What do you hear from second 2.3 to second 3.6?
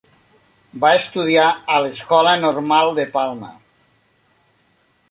Normal de Palma.